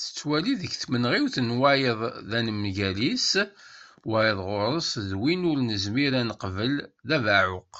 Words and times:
Tettwali 0.00 0.54
deg 0.60 0.72
tmenɣiwt 0.82 1.36
n 1.40 1.48
wayeḍ 1.58 2.00
d 2.28 2.30
anemgal-is: 2.38 3.28
wayeḍ 4.10 4.38
ɣur-s, 4.48 4.90
d 5.08 5.10
win 5.20 5.46
ur 5.50 5.58
nezmir 5.62 6.12
ad 6.20 6.26
neqbel, 6.28 6.74
d 7.08 7.10
abeɛɛuq. 7.16 7.74